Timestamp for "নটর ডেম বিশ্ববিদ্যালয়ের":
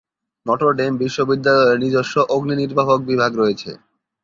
0.45-1.81